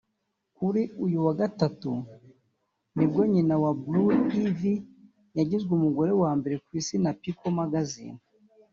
Kuri 0.57 0.81
uyu 1.05 1.17
wa 1.25 1.33
gatatu 1.41 1.91
nibwo 2.95 3.21
nyina 3.33 3.55
wa 3.63 3.71
Blue 3.83 4.15
Ivy 4.43 4.75
yagizwe 5.37 5.71
umugore 5.77 6.11
wa 6.21 6.31
mbere 6.37 6.55
ku 6.63 6.69
isi 6.79 6.95
na 7.03 7.11
People 7.21 7.53
Magazine 7.61 8.19